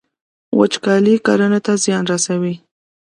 [0.59, 2.55] وچکالي کرنې ته زیان رسوي.